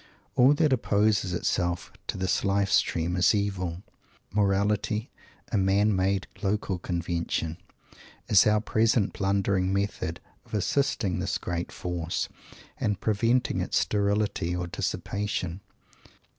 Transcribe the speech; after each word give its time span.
All 0.33 0.55
that 0.55 0.73
opposes 0.73 1.31
itself 1.31 1.93
to 2.07 2.17
this 2.17 2.43
Life 2.43 2.71
stream 2.71 3.15
is 3.15 3.35
evil. 3.35 3.83
Morality, 4.31 5.11
a 5.51 5.59
man 5.59 5.95
made 5.95 6.25
local 6.41 6.79
convention, 6.79 7.57
is 8.27 8.47
our 8.47 8.61
present 8.61 9.13
blundering 9.13 9.71
method 9.71 10.19
of 10.43 10.55
assisting 10.55 11.19
this 11.19 11.37
great 11.37 11.71
Force, 11.71 12.29
and 12.79 12.99
preventing 12.99 13.61
its 13.61 13.77
sterility, 13.77 14.55
or 14.55 14.65
dissipation. 14.65 15.61